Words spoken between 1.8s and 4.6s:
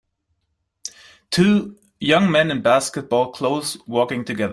young men in basketball clothes walking together